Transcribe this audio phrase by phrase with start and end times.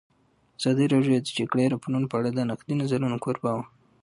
[0.59, 3.63] ازادي راډیو د د جګړې راپورونه په اړه د نقدي نظرونو کوربه وه.